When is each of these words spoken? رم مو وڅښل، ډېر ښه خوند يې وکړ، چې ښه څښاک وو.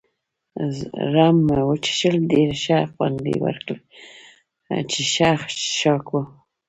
رم 1.13 1.37
مو 1.47 1.59
وڅښل، 1.67 2.15
ډېر 2.31 2.49
ښه 2.63 2.77
خوند 2.91 3.23
يې 3.31 3.37
وکړ، 3.43 3.71
چې 4.91 5.01
ښه 5.13 5.29
څښاک 5.59 6.05
وو. 6.11 6.21